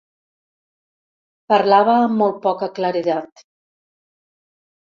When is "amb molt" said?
2.05-2.39